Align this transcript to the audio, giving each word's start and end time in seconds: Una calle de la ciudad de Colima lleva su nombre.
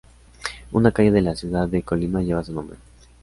Una 0.71 0.91
calle 0.91 1.11
de 1.11 1.21
la 1.21 1.35
ciudad 1.35 1.67
de 1.67 1.83
Colima 1.83 2.23
lleva 2.23 2.43
su 2.43 2.51
nombre. 2.53 2.75